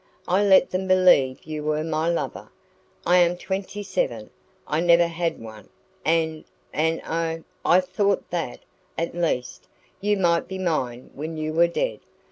[0.27, 2.49] I let them believe you were my lover;
[3.05, 4.31] I am twenty seven
[4.67, 5.69] I never had one
[6.03, 6.43] and
[6.73, 8.61] and oh, I thought that,
[8.97, 9.67] at least,
[9.99, 11.99] you might be mine when you were dead!